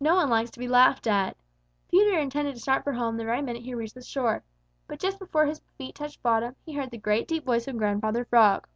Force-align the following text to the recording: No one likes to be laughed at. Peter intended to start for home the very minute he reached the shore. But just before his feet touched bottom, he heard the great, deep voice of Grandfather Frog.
No 0.00 0.14
one 0.14 0.30
likes 0.30 0.50
to 0.52 0.58
be 0.58 0.66
laughed 0.66 1.06
at. 1.06 1.36
Peter 1.90 2.18
intended 2.18 2.54
to 2.54 2.60
start 2.62 2.84
for 2.84 2.94
home 2.94 3.18
the 3.18 3.24
very 3.24 3.42
minute 3.42 3.64
he 3.64 3.74
reached 3.74 3.92
the 3.94 4.00
shore. 4.02 4.42
But 4.88 4.98
just 4.98 5.18
before 5.18 5.44
his 5.44 5.60
feet 5.76 5.94
touched 5.94 6.22
bottom, 6.22 6.56
he 6.64 6.72
heard 6.72 6.90
the 6.90 6.96
great, 6.96 7.28
deep 7.28 7.44
voice 7.44 7.68
of 7.68 7.76
Grandfather 7.76 8.24
Frog. 8.24 8.66